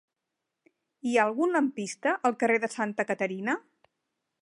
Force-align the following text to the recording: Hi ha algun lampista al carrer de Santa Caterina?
Hi 1.09 1.13
ha 1.19 1.27
algun 1.29 1.53
lampista 1.57 2.17
al 2.31 2.37
carrer 2.45 2.59
de 2.67 2.73
Santa 2.79 3.11
Caterina? 3.11 3.61